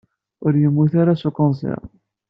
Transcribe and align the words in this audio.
Ur 0.45 0.53
yemmut 0.61 0.93
ara 1.01 1.19
s 1.21 1.23
ukensir. 1.29 1.79